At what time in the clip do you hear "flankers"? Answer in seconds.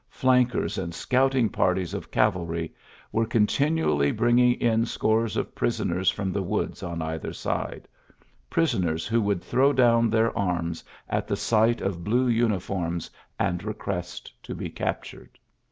0.09-0.79